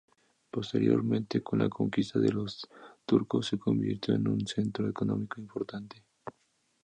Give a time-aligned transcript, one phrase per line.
[0.49, 2.67] Posteriormente, con la conquista de los
[3.05, 6.03] turcos, se convirtió en un centro económico importante.